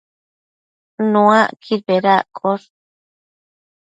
Nuacquid 1.11 1.81
bedaccosh 1.87 2.69